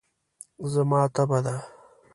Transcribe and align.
زما 0.73 1.01
تبه 1.15 1.39
ده. 1.45 1.55